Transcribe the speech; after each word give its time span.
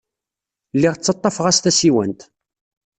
Lliɣ 0.75 0.95
ttaḍḍafeɣ-as 0.95 1.57
tasiwant. 1.63 2.21